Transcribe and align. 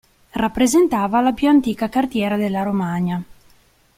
Rappresentava 0.31 1.21
la 1.21 1.31
più 1.31 1.47
antica 1.47 1.87
cartiera 1.87 2.35
della 2.35 2.63
Romagna. 2.63 3.23